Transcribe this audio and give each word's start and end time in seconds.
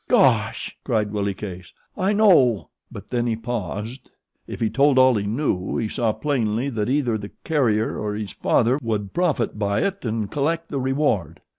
"Gosh!" 0.07 0.75
cried 0.83 1.11
Willie 1.11 1.35
Case. 1.35 1.73
"I 1.95 2.11
know"; 2.11 2.69
but 2.91 3.09
then 3.09 3.27
he 3.27 3.35
paused. 3.35 4.09
If 4.47 4.59
he 4.59 4.67
told 4.67 4.97
all 4.97 5.13
he 5.13 5.27
knew 5.27 5.77
he 5.77 5.87
saw 5.87 6.11
plainly 6.11 6.69
that 6.69 6.89
either 6.89 7.19
the 7.19 7.29
carrier 7.43 7.99
or 7.99 8.15
his 8.15 8.31
father 8.31 8.79
would 8.81 9.13
profit 9.13 9.59
by 9.59 9.81
it 9.81 10.03
and 10.03 10.31
collect 10.31 10.69
the 10.69 10.79
reward. 10.79 11.39